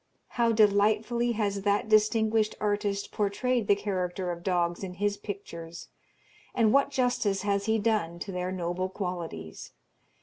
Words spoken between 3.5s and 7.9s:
the character of dogs in his pictures! and what justice has he